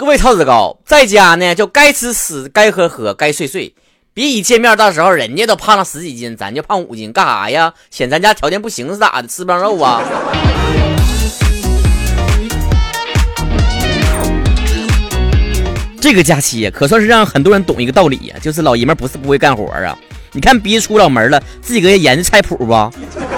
[0.00, 3.74] 各位操子高，在家呢就该吃吃，该喝喝，该睡睡，
[4.14, 7.74] 别一见面到时候人家都胖了十几斤，咱就胖五斤，干啥呀？
[7.90, 9.28] 显咱家条件不行是咋的？
[9.28, 10.02] 吃不上肉啊？
[16.00, 19.94] 这个假期呀，可算是让很多人懂一个道理呀，就是老爷们不是不会干活啊。
[20.32, 22.90] 你看别出老门了，自己搁家研究菜谱吧？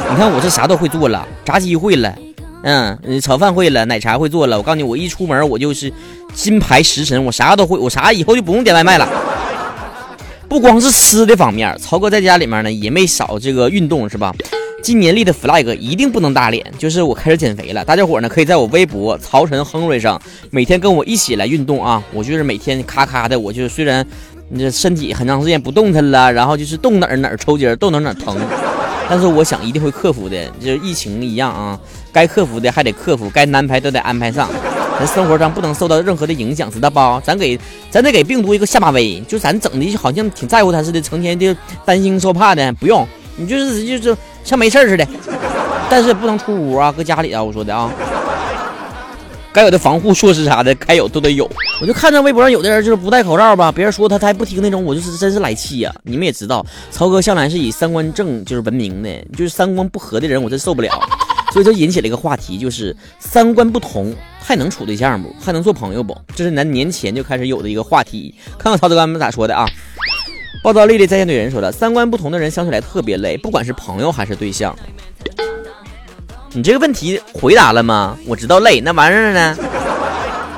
[0.08, 2.14] 你看我这啥都会做了，炸鸡会了。
[2.62, 4.56] 嗯，炒饭会了，奶茶会做了。
[4.56, 5.92] 我告诉你，我一出门我就是
[6.32, 9.08] 金牌食神，我啥都会，我啥以后就不用点外卖了。
[10.48, 14.32] 不光是吃的方面，曹哥在家里面呢也没少这个运动，是吧？
[14.82, 17.85] 今年立的 flag 一定不能打脸，就是我开始减肥了。
[17.85, 22.02] 大家伙呢可以在我微博曹晨亨瑞上每天跟我一起来运动啊！
[22.13, 24.04] 我就是每天咔咔的，我就是虽然
[24.49, 28.36] 你这身体很长时间不动弹了，然后就是动哪儿哪儿抽筋，动哪儿哪儿疼。
[29.12, 31.79] 但是我想一定会克服的，就是疫情一样啊，
[32.11, 34.48] 该克服的还得克服，该安排都得安排上。
[34.98, 37.20] 咱生活上不能受到任何的影响，知道不？
[37.22, 42.72] 咱给咱得给病毒一个下马威，就咱整的好像挺在乎他似的，成天就担惊受怕的。
[42.72, 45.06] 不用，你就是就是像没事似的。
[45.90, 47.90] 但是不能出屋啊，搁家里啊，我说的啊。
[49.53, 51.48] 该有的防护措施啥的，该有都得有。
[51.81, 55.95] 我就看着微博上有的人就是不戴口罩吧，别人说他他还不听那种，我就是真是来气呀。
[56.05, 60.91] 你们也知道，曹哥向来是以三观正就是闻名的，就是三观不合的人我真受不了。
[61.53, 65.34] 所以就引起了一个话题，就是三观不同还能处对象不？
[65.39, 66.17] 还能做朋友不？
[66.34, 68.34] 这是咱年前就开始有的一个话题。
[68.58, 69.69] 看看曹德刚们咋说的啊？
[70.64, 74.75] 暴躁丽丽在线怼人说了，三观不同的人相处来特别累，不管是朋友还是对象。
[76.55, 78.17] 你这个问题回答了吗？
[78.27, 79.56] 我知道累，那玩意儿呢？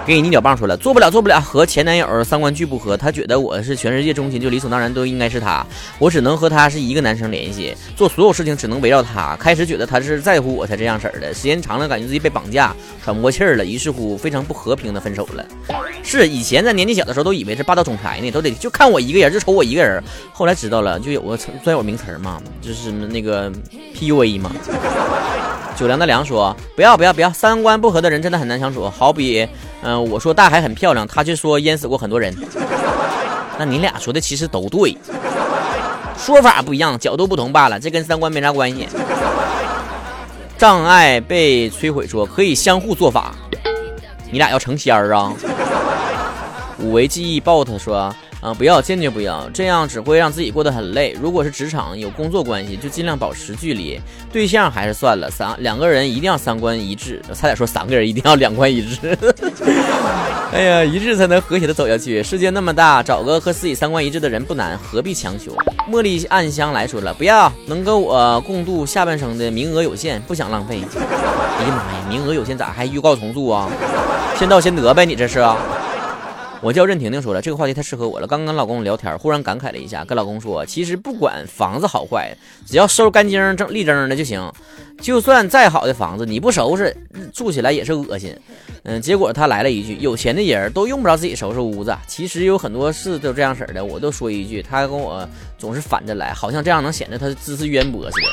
[0.04, 1.40] 给你逆脚棒说了，做不了，做不了。
[1.40, 5.64] 和前男友三观巨不合，他觉得我是全世界中心，就理所当然都应该是他。
[6.00, 9.36] 我只能和他是一个男生联系，做所有事情只能围绕他。
[9.36, 15.46] 开始觉得他是在乎我才这样式儿的，时间长了感觉自己被绑架，喘不过气儿了，于是乎非常不和平的分手了。
[16.02, 20.02] 是以前在年纪小的时候都以为是霸道总裁呢，都得就看我一个人，就瞅我一个人。
[20.32, 23.50] 后来知道了，就有个专有名词嘛，就是那个
[23.94, 24.50] PUA 嘛。
[25.76, 28.88] 九良的凉说：“不要不要不要，三观不合的人真的很难相处。
[28.88, 29.46] 好比，
[29.82, 32.34] 嗯，我说大海很漂亮，他却说淹死过很多人。
[33.58, 34.96] 那你俩说的其实都对，
[36.16, 38.88] 说法不一样，角度不同罢了，这跟三观没啥关系。”
[40.56, 43.34] 障碍被摧毁说：“可以相互做法，
[44.30, 45.32] 你俩要成仙儿啊？”
[46.78, 48.14] 五维记忆 bot 说。
[48.40, 51.16] 啊，不要，坚决不要，这样只会让自己过得很累。
[51.18, 53.98] 如果是职场有工作关系，就尽量保持距离。
[54.30, 57.22] 对象还是算了，三两个人一定要三观一致。
[57.32, 59.16] 差点说三个人一定要两观一致。
[60.52, 62.22] 哎呀，一致才能和谐的走下去。
[62.22, 65.56] 世界那么大，找个和自己三观一致的人不难，何必强求？
[65.90, 70.82] 茉莉暗香来说了，不要，能跟我共度下半生的名额有限，不想浪费。
[70.94, 73.70] 哎呀妈呀，名额有限咋还预告重组啊？
[74.38, 75.42] 先到先得呗，你这是？
[76.64, 78.26] 我叫任婷婷说了，这个话题太适合我了。
[78.26, 84.50] 刚跟老公聊天，忽然感慨了一下，跟老公说，其实不管房子好坏，只要收拾干净、正立正的就行。
[84.98, 86.96] 就算再好的房子，你不收拾，
[87.34, 88.34] 住起来也是恶心。
[88.84, 91.94] 嗯，结果他来了一句，有钱的人都用不着自己收拾屋子。
[92.06, 98.26] 其实有很多事都这样式的，我都说一句，他跟我总是反着来，好像这样能显得他知识渊博似的。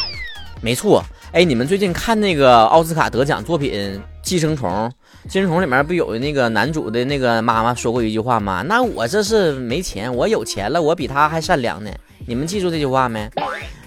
[0.61, 1.03] 没错，
[1.33, 3.73] 哎，你们最近看那个奥斯卡得奖作品
[4.23, 4.69] 《寄生虫》？
[5.29, 8.63] 《寄生虫》里面不有那个男主的那个妈妈说过一句话吗？
[8.67, 11.91] 那我这是没钱，我有钱了，我比他还善良呢。
[12.25, 13.29] 你们记住这句话没？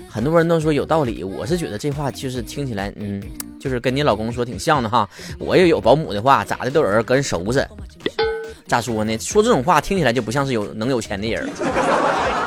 [0.09, 3.21] 很多人都说有道理，我是觉得这话就是听起来，嗯，
[3.61, 5.09] 就是跟你老公说挺像的哈。
[5.39, 7.67] 我也有保姆的话，咋的都有人跟人收拾。
[8.69, 9.19] 咋说呢？
[9.19, 11.49] 说这种话听起来就不像是有能有钱的人。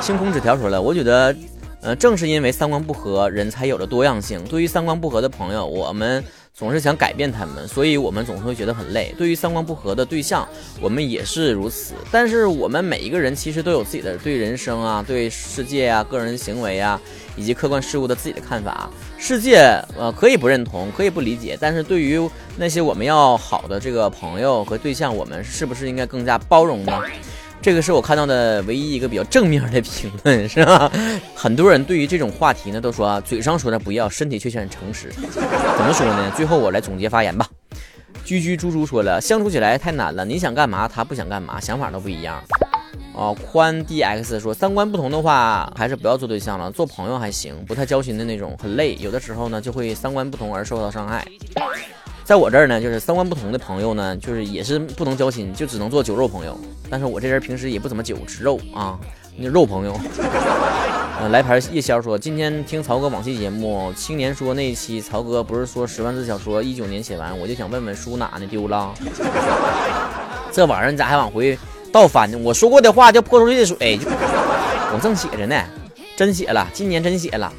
[0.00, 1.36] 星空纸条说了，我觉得，
[1.82, 4.42] 呃，正是因为三观不合，人才有了多样性。
[4.44, 6.24] 对于三观不合的朋友，我们。
[6.58, 9.14] 总是想改变他们，所以我们总是会觉得很累。
[9.16, 10.46] 对于三观不合的对象，
[10.80, 11.94] 我们也是如此。
[12.10, 17.00] 但是我们每一个人其实都有自己的对人生啊、对世界啊、个人行为啊
[17.36, 18.90] 以及客观事物的自己的看法。
[19.16, 19.58] 世界
[19.96, 22.20] 呃可以不认同，可以不理解，但是对于
[22.56, 27.00] 那些我们要好的这个朋友和对象，我们是不是应该更加包容呢？
[27.60, 30.90] 这个是我看到的唯一一个比较正面的评论，是吧？
[31.34, 35.10] 很多人对于这种话题呢，都说嘴上说的不要，身体却很诚实。
[35.12, 35.42] 怎
[35.84, 36.32] 么说呢？
[36.36, 37.48] 最后我来总结发言吧。
[38.24, 42.42] 居居猪猪说了，相处起来太难了，你想干嘛，他不想干嘛，想法都不一样。
[43.14, 48.96] 哦，宽 dx 说，三观不同的话，还是不要做对象了，做朋友还行，不太交心的那种，很累。
[49.00, 51.26] 有的时候呢，就会三观不同而受到伤害。
[52.28, 56.54] 在我这儿呢，就是三观不同的朋友呢，就是也是不能交心，就只能做酒肉朋友。
[56.90, 58.98] 但是我这人平时也不怎么酒，吃肉啊，
[59.34, 59.98] 那肉朋友。
[61.20, 68.92] 呃，来牌夜宵说，今天听曹哥往期节目，青年说那一期，曹哥不是说十万字小说一九年写完，我就想问问书哪呢丢了？
[70.52, 71.58] 这玩意儿你咋还往回
[71.90, 72.36] 倒翻呢？
[72.36, 73.98] 我说过的话叫泼出去的水，
[74.92, 75.64] 我正写着呢，
[76.14, 77.50] 真写了，今年真写了。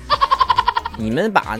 [0.95, 1.57] 你们把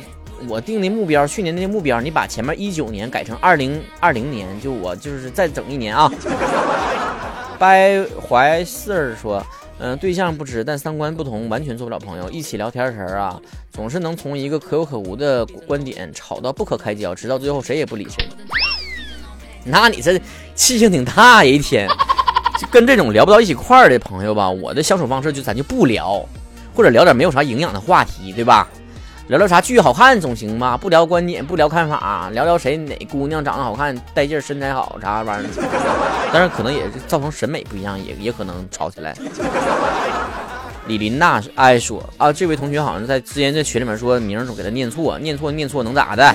[0.48, 6.12] 我定的目标，去年的目标，你把前面一九年改成二零二零年，就我就是再整一年啊。
[7.60, 9.46] 掰怀四儿说。
[9.82, 12.30] 嗯，对象不知，但三观不同，完全做不了朋友。
[12.30, 13.40] 一起聊天时啊，
[13.72, 18.28] 总是能从一个可有可无的观点吵到不可开交，直到最后谁也不理谁。
[19.64, 20.20] 那你这
[20.54, 21.50] 气性挺大呀！
[21.50, 21.88] 一天
[22.60, 26.28] 就跟这种聊不到一起块儿的朋友吧，我的相处方式就咱就不聊，
[26.76, 28.68] 或者聊点没有啥营养的话题，对吧？
[29.30, 30.76] 聊聊啥剧好看总行吧？
[30.76, 35.50] 不聊观点，不聊看法，聊聊谁哪姑娘长得好看、带劲、身材好啥玩意儿。
[36.34, 39.16] 但是可能也是造成审美不一样，也也可能吵起来。
[40.88, 46.34] 李琳娜爱说啊，这位同学好像在之前在群里面说名总给他念错，念错念错能咋的？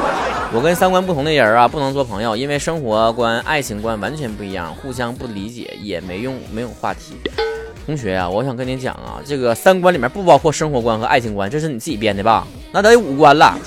[0.52, 7.16] 我跟三观不同的人啊，不能做朋友，因为生活观、爱情观完全不一样，互相不理解也没用，没有话题。
[7.86, 12.46] 同学啊，我想跟你讲啊，这个三观里面不包括生活观和爱情观，这是你自己编的吧？
[12.72, 13.58] 那得五观了。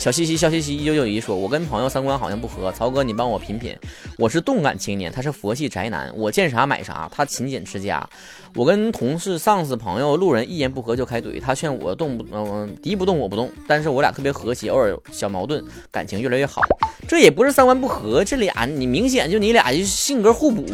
[0.00, 2.72] 小西西，小西西，一九九一说，我跟朋友三观好像不合。
[2.72, 3.76] 曹哥，你帮我品品。
[4.16, 6.10] 我是动感青年，他是佛系宅男。
[6.16, 8.08] 我见啥买啥，他勤俭持家。
[8.54, 13.52] 我跟同事、上司、朋友、路人一言不合就开怼，他劝我动不，嗯，敌不动我不动。
[13.66, 16.62] 但是我俩特别和谐，偶尔小矛盾，感情越来越好。
[17.06, 20.64] 这也不是三观不合，这俩你明显就你俩就性格互补。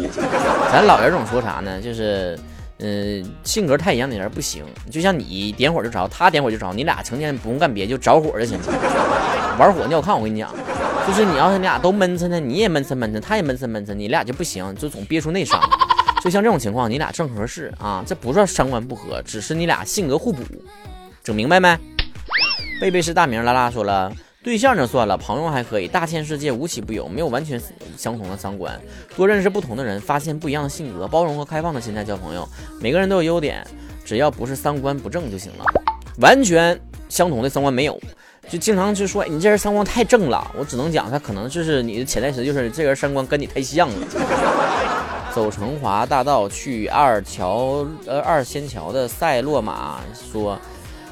[0.70, 1.82] 咱老人总说啥呢？
[1.82, 2.38] 就是。
[2.78, 4.64] 嗯，性格太一样的人不行。
[4.90, 9.56] 就像你点火就着，他点火就着，你俩成天不用干别，就着火就行了。
[9.58, 10.52] 玩火尿炕，我跟你讲，
[11.06, 15.58] 就是你要是你俩都闷碜呢，你也闷碜闷碜，他也闷碜闷碜，你俩就不行，就总憋出内伤。
[16.22, 20.42] 就像这种情况，你俩正合适啊，这不算三观不合，只是你俩性格互补。
[21.24, 21.78] 整明白没？
[22.80, 24.12] 贝贝是大名，拉拉说了。
[24.46, 25.88] 对象就算了，朋友还可以。
[25.88, 27.60] 大千世界无奇不有，没有完全
[27.96, 28.80] 相同的三观。
[29.16, 32.48] 多认识不同的人，发现不一样的性格，包容和开放的心态交朋友。
[32.80, 33.66] 每个人都有优点，
[34.04, 35.64] 只要不是三观不正就行了。
[36.20, 38.00] 完全相同的三观没有，
[38.48, 40.48] 就经常就说你这人三观太正了。
[40.56, 44.06] 我只能讲他可能就是你的潜台词，就是这人三观跟你太像了。
[45.34, 50.56] 走成华大道去二桥，呃二仙桥的赛洛马说。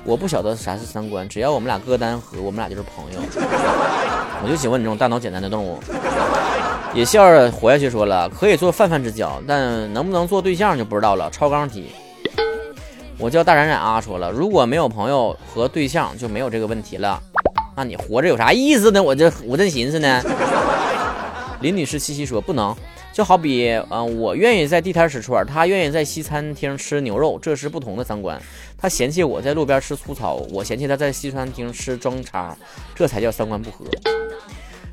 [0.05, 3.21] 我不晓得啥是三观，只要我们俩歌单合，我们俩就是朋友。
[4.45, 5.79] 我就喜欢你这种大脑简单的动物。
[6.93, 11.31] 野笑着活下去说了，可以做泛泛之交，但能不能做对象就不知道了。
[11.31, 11.91] 超纲题。
[13.17, 17.19] 我叫大冉冉啊，说了，如果没有朋友和对象，就没有这个问题了。
[17.75, 19.03] 那你活着有啥意思呢？
[19.03, 20.23] 我这我正寻思呢。
[21.61, 22.77] 林女士嘻嘻说，不能。
[23.15, 28.37] 就好比，嗯，我愿意在地摊吃串儿，他愿意在西餐厅吃牛肉，这是不同的三观。
[28.77, 32.57] 他嫌弃我在路边吃粗糙，我嫌弃他在西餐厅吃装叉，
[32.93, 33.85] 这才叫三观不合。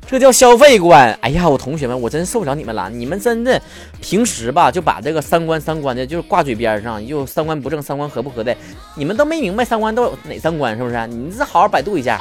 [0.06, 1.12] 这叫消费观。
[1.20, 2.88] 哎呀，我同学们，我真受不了你们了。
[2.88, 3.60] 你们真的
[4.00, 8.56] 平时吧，就把这个三观三观的，就是挂嘴边上，又三观不正，三观合不合的，
[8.94, 11.06] 你们都没明白三观都有哪三观，是不是？
[11.08, 12.16] 你这好好百度一下，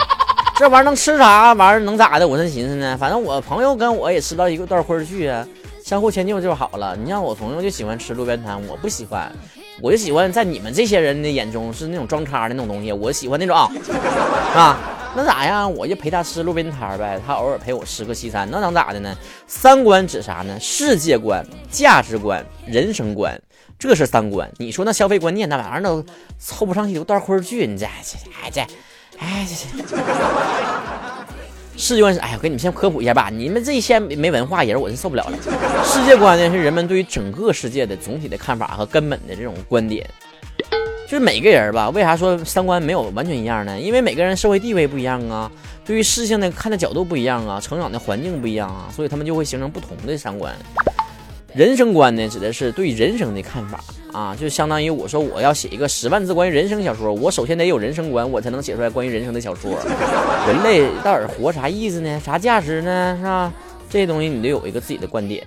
[0.57, 1.53] 这玩意儿能吃啥？
[1.53, 2.27] 玩意儿能咋的？
[2.27, 5.47] 我真寻思呢，反正我朋友跟我也吃到一个道荤去啊。
[5.91, 6.95] 相互迁就就好了。
[6.95, 9.29] 你像我朋友就喜欢吃路边摊，我不喜欢，
[9.81, 14.77] 我就喜欢在你们这些人的眼中是那种装叉的那种东西，我喜欢那种啊。
[15.13, 15.69] 那咋样？
[15.75, 19.13] 我就陪他吃路边摊呗，他偶尔陪我吃个西餐，那能咋的呢？
[19.47, 20.57] 三观指啥呢？
[20.61, 23.37] 世界观、价值观、人生观，
[23.77, 24.49] 这是三观。
[24.59, 26.05] 你说那消费观念那玩意儿都
[26.39, 28.61] 凑不上一道荤去，你这这哎这
[29.19, 31.10] 哎这这。
[31.81, 33.31] 世界观是，哎呀，给你们先科普一下吧。
[33.33, 35.37] 你们这些没文化人，我是受不了了。
[35.83, 40.07] 世界观呢，是人们对于整个世界的总体的看法和根本的这种观点。
[41.07, 43.79] 就是每个人吧，为啥说三观没有完全一样呢？
[43.79, 45.51] 因为每个人社会地位不一样啊，
[45.83, 50.53] 对于事情的看的角度不一样啊，成长的环境不一样啊，所以他们就会形成不同的三观。
[51.55, 59.71] 人生观呢，指的是对人生的看法啊，就相当于我说我要写一个十万字关于人生小说，我首先得有人生观，我才能写出来关于人生的小说。
[60.47, 62.19] 人类到底活啥意思呢？
[62.23, 63.15] 啥价值呢？
[63.17, 63.53] 是吧？
[63.89, 65.45] 这些东西你得有一个自己的观点。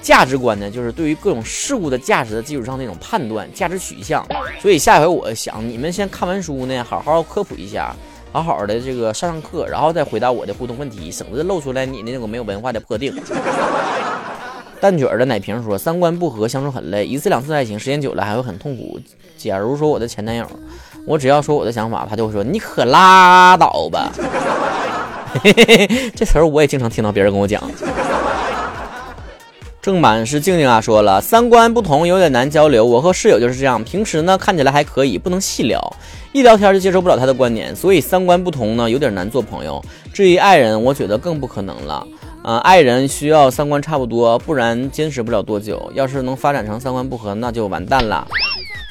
[0.00, 4.26] 价值观呢，就是对于各种事物的价值的基础上那种判断、价值取向。
[4.60, 7.96] 所以下回我想你们先看完书呢，好好科普一下，
[8.30, 13.14] 好好的这个上上课，然后再回答我的互动问题，省得露出来你那种没有文化的破腚。
[14.80, 18.98] 蛋卷儿的奶瓶说：“三观不合，相处很累，一次两次爱情，时间久了还会很痛苦。
[19.38, 20.46] 假如说我的前男友，
[21.06, 24.12] 我只要说我的想法，他就会说你可拉倒吧。
[26.14, 27.62] 这词儿我也经常听到别人跟我讲。
[29.80, 32.84] 正版是静静啊，说了三观不同有点难交流。
[32.84, 35.96] 我和室友就是这样，平时呢看起来还可以，不能细聊，
[36.32, 39.84] 一聊天就接受不了他的观点，所以三观不同呢有点难做朋友。
[40.12, 42.06] 至于爱人，我觉得更不可能了。”
[42.44, 45.90] 啊，爱人需要三观差不多，不然坚持不了多久。
[45.94, 48.28] 要是能发展成三观不合，那就完蛋了。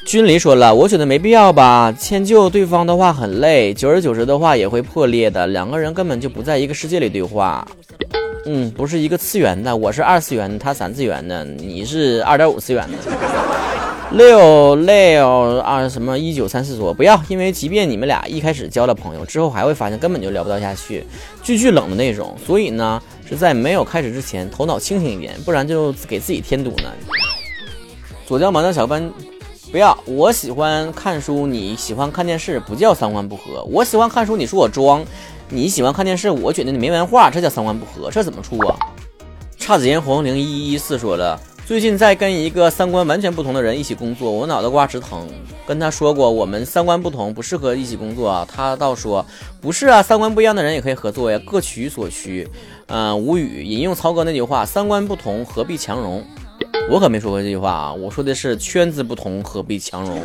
[0.04, 5.46] 君离说了，我觉得没必要吧，迁就对方的话很累，久而久之的话也会破裂的。
[5.46, 7.64] 两个人根本就不在一个世界里对话，
[8.44, 9.76] 嗯，不是一个次元的。
[9.76, 12.98] 我是二次元，他三次元的，你是二点五次元的。
[14.10, 21.04] 六六二什么一九三四说不要，因为即便你们俩一开始交了朋友，之后还会发现根本就聊不到下去，
[21.42, 22.36] 巨巨冷的那种。
[22.44, 23.00] 所以呢，
[23.34, 26.90] 在没有开始之前头脑清醒一点，不然就给自己添堵呢。
[28.26, 29.12] 左江芒的小班。
[29.72, 33.64] 不要，我喜欢看书，你喜欢看电视，不叫三观不合。
[33.64, 35.02] 我喜欢看书，你说我装；
[35.48, 38.76] 你喜欢看电视，我觉得你没文化，这叫三观不合，这怎么处啊？
[39.58, 45.26] 姹紫嫣红零一一四说了，最近在跟一个三观完全不同的人一起工作，我脑袋瓜直疼。
[45.66, 48.46] 跟他说过，我们三观不同，不适合一起工作啊。
[48.48, 49.26] 他倒说
[49.60, 52.48] 不是啊，三观不一样的人也可以合作呀，各取所需。
[52.86, 53.64] 嗯，无语。
[53.64, 56.22] 引用曹哥那句话：三观不同，何必强融？
[56.90, 60.20] 我可没说过这句话啊，我说的是圈子不同，何必强融？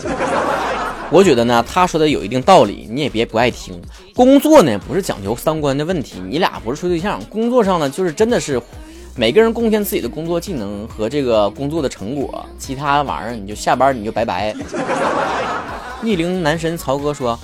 [1.11, 3.81] 我觉得呢，他说的有一定道理，你也别不爱听。
[4.13, 8.61] 工作呢，不是讲究三观的问题，你俩不是处对象，工作上呢，就是真的是
[9.15, 14.53] 每个人贡献自己的工作技能和这个工作的成果，其他玩意儿你就下班你就拜拜。
[16.03, 17.37] 逆龄男神曹哥说，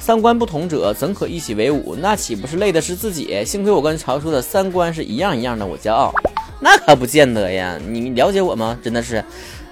[0.00, 1.94] 三观不同者怎可一起为伍？
[1.94, 3.44] 那岂不是累的是自己？
[3.44, 6.10] 幸亏我跟曹叔的三观是一样一样的，我骄傲。
[6.58, 8.76] 那可不见得呀，你了解我吗？
[8.82, 9.22] 真的是，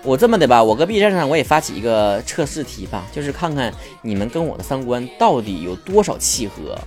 [0.05, 6.79] 我这么的吧，我搁 B 站上我也发起一个测试题吧，就是看看你们跟我的三观到底有多少契合。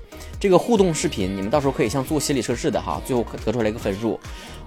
[0.42, 4.20] 这个互动视频，你们到时候可以像做心理测试的哈，最后可得出来一个分数。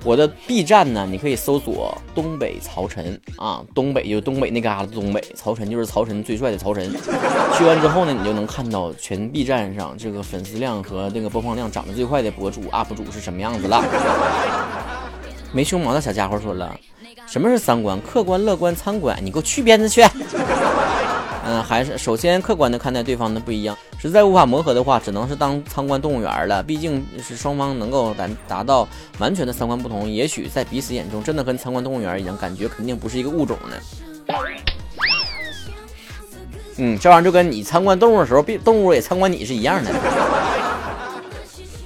[0.05, 6.89] 我的 B 站呢，你可以搜索东北曹晨啊，东北就东北那嘎达东北，曹晨就是曹晨最帅的曹晨。
[7.59, 13.83] 去完之后呢，你就能看到全 B 站上这个粉丝量和那个播放量涨得最快的博主 UP 主是什么样子了。
[15.53, 16.73] 没胸毛的小家伙说了
[17.27, 18.01] ：“什么是三观？
[18.01, 19.19] 客观、乐观、参观？
[19.21, 20.05] 你给我去鞭子去！”
[21.47, 23.77] 嗯，还是首先客观的看待对方的不一样。
[23.99, 26.63] 实在无法磨合的话，只能是当参观动物园了。
[26.63, 33.77] 毕竟是双方能够达达到完全的三观不同，也许在彼此眼中真的跟参观动物园一样，感觉肯定不是一个物种呢。
[36.77, 39.91] 嗯，这玩意儿就跟你参观动物的时候，动物也参观你是一样的。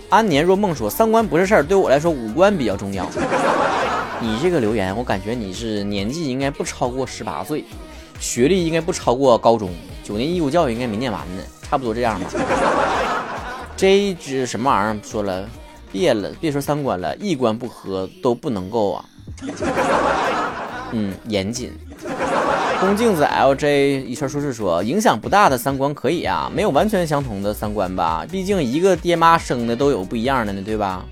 [0.08, 3.06] 安年若梦说：“三观不是事儿，对我来说五官比较重要。
[4.20, 7.62] ”你这个留言，我感觉你是年纪应该不超过十八岁，
[8.18, 9.70] 学历应该不超过高中，
[10.04, 12.26] 九年义务教育应该没念完呢，差不多这样吧。
[13.76, 15.00] 这只什么玩意儿？
[15.02, 15.48] 说了，
[15.92, 19.04] 别了，别说三观了，一观不合都不能够啊。
[20.92, 21.72] 嗯，严谨。
[22.80, 28.24] 空镜子 LJ 一圈说是说影响不大的三观可以啊，没有完全相同的三观吧？
[28.30, 31.04] 毕竟一个爹妈生的都有不一样的呢，对吧？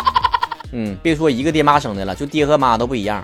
[0.72, 3.22] 嗯，别说一个爹妈生的了，就爹和妈都不一样。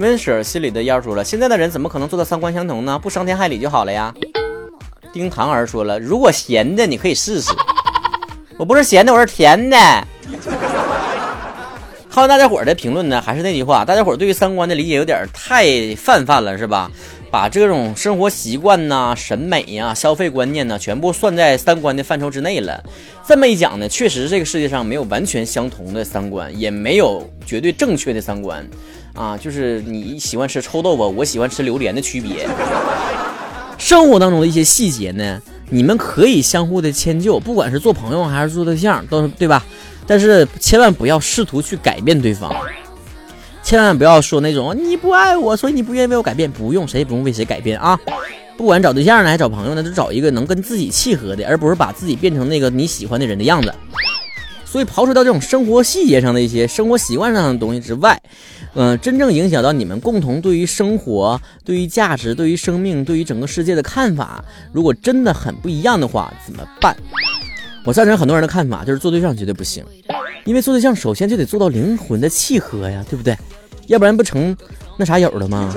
[0.00, 2.98] 温婶心里的妖说了，现在的人怎么可能做到三观相同呢？
[2.98, 4.14] 不伤天害理就好了呀。
[5.12, 7.52] 丁糖儿说了，如果咸的你可以试试，
[8.56, 9.76] 我不是咸的，我是甜的。
[12.10, 16.90] 看完大家伙的评论呢，还是那句话，大家伙对于三观的理解有点太泛泛了，是吧？
[17.30, 22.82] 把这种生活习惯呐、审美呀、消费观念呢，全部算在三观的范畴之内了。
[23.28, 28.66] 这么一讲呢，确实这个世界上没有完全相同的三观，也没有绝对正确的三观
[29.14, 29.36] 啊。
[29.36, 32.48] 就是你喜欢吃臭豆腐，我喜欢吃榴莲的区别。
[33.78, 35.40] 生活当中的一些细节呢，
[35.70, 39.64] 你们可以相互的迁就，不管是做朋友还是做对象，都对吧？
[40.06, 42.54] 但是千万不要试图去改变对方，
[43.62, 46.50] 千万不要说那种你不爱我，所以你不愿意为我改变。
[46.50, 47.98] 不用，谁也不用为谁改变啊！
[48.56, 53.72] 不管找对象呢，还是找朋友呢，就找一个能跟自己契合的，而不是把自己变成那个你喜欢的人的样子。
[54.70, 58.16] 所以，刨除掉这种生活细节上的一些生活习惯上的东西之外，
[58.74, 66.96] 嗯，真正影响到你们共同对于生活、对于价值、对于生命、对于整个世界的看法，如果真的很不一样的话，怎么办？
[67.84, 69.84] 我赞成很多人的看法，就是做对象绝对不行，
[70.44, 73.36] 因为做对象首先就得做到灵魂的契合呀，对不对？
[73.88, 74.56] 要不然不成
[74.96, 75.74] 那啥友了吗？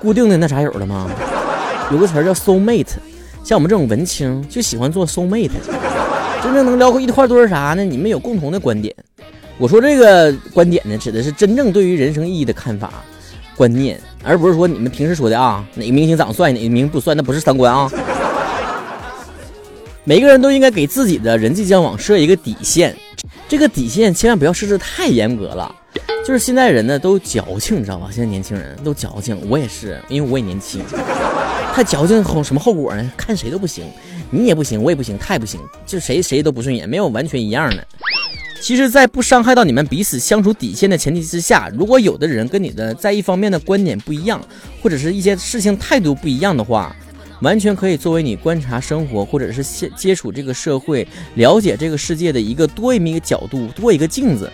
[0.00, 1.10] 固定的那啥友了吗？
[1.90, 2.86] 有个词儿叫 soul mate，
[3.42, 5.50] 像我们这种文青就喜欢做 soul mate，
[6.42, 7.84] 真正能聊一块堆儿啥呢？
[7.84, 8.94] 你们有共同的观点。
[9.58, 13.02] 我说这个观点呢，指的是真正对于人生意义的看法、
[13.56, 17.90] 观念，而不是说你们平时说的啊，哪个明星长得帅，哪个明星不帅，那不是三观啊。
[20.04, 22.96] 每个人都应该给自己的人际交往设一个底线，
[23.48, 25.74] 这个底线千万不要设置太严格了。
[26.24, 28.08] 就是现在人呢都矫情，你知道吧？
[28.12, 30.82] 现在年轻人都矫情，我也是，因为我也年轻。
[31.74, 33.12] 太矫情后什么后果呢？
[33.16, 33.84] 看谁都不行。
[34.30, 37.86] 你也不行，我也不行，太不行，就谁谁都不顺眼，没有完全一样的。
[38.60, 44.44] 其实，在不伤害到你们彼此相处底线的前提之下，如果有的人跟你的在一方面的观点不一样，
[44.82, 46.94] 或者是一些事情态度不一样的话，
[47.40, 51.06] 完全可以作为你观察生活，或者是接接触这个社会、
[51.36, 54.50] 了解这个世界的一个多一个角度，多一个镜子。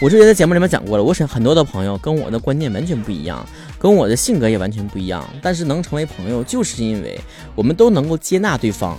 [0.00, 3.46] 我之前在节目里面讲过了，我想很多的朋友跟我的观念完全不一样，
[3.78, 7.18] 跟我的性格也完全不一样，但是能成为朋友，就是因为
[7.54, 8.98] 我们都能够接纳对方。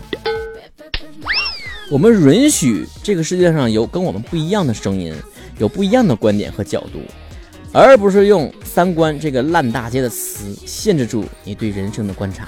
[1.91, 5.13] 我们允许这个世界上有跟我们不一样的声音，
[5.57, 7.01] 有不一样的观点和角度，
[7.73, 12.47] 而不是用三观这个烂大街的词限制住你对人生的观察。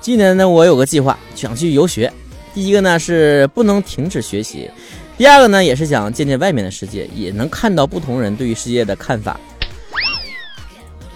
[0.00, 2.12] 今年呢，我有个计划，想去游学。
[2.54, 4.70] 第一个呢是不能停止学习，
[5.16, 9.40] 第二个呢也是想见见外面的世界，也能看到不同人对于世界的看法。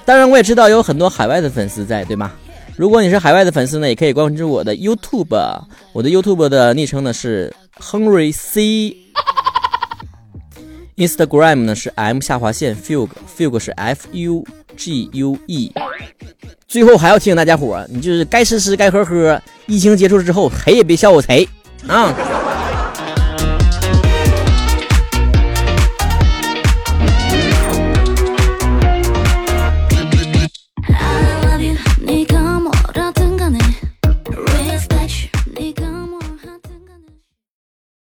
[0.04, 2.30] 当然，我也知道有很多海外的粉丝在，对吗？
[2.76, 8.32] 如果你是海外的粉丝呢，也可以关注我的 YouTube，我的 YouTube 的昵称呢是 Henry
[10.96, 14.44] C，Instagram 呢是 M 下划线 Fugue，Fugue 是 F U
[14.76, 15.72] G U E。
[16.66, 21.48] 最后还要提醒大家伙，你就是该吃吃该喝喝，疫情结束之后谁也别笑我谁
[21.86, 22.12] 啊！